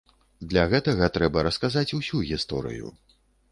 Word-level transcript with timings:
Для 0.53 0.63
гэтага 0.71 1.09
трэба 1.19 1.45
расказаць 1.49 1.95
усю 2.01 2.25
гісторыю. 2.33 2.93